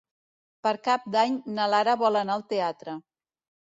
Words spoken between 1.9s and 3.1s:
vol anar al teatre.